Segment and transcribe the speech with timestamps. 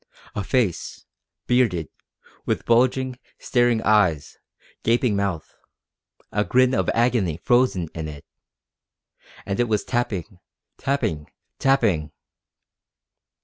[0.33, 1.05] A face,
[1.45, 1.87] bearded,
[2.43, 4.39] with bulging, staring eyes,
[4.81, 5.53] gaping mouth
[6.31, 8.25] a grin of agony frozen in it!
[9.45, 10.39] And it was tapping,
[10.79, 11.29] tapping,
[11.59, 12.11] tapping!